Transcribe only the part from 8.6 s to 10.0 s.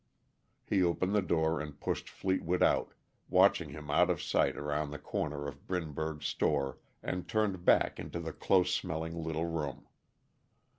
smelling little room.